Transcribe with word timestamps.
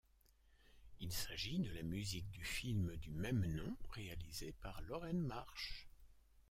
Il 0.99 1.11
s'agit 1.13 1.59
de 1.59 1.71
la 1.75 1.83
musique 1.83 2.27
du 2.31 2.43
film 2.43 2.95
du 2.95 3.11
même 3.11 3.45
nom 3.53 3.77
réalisé 3.91 4.51
par 4.59 4.81
Loren 4.81 5.19
Marsh. 5.21 5.87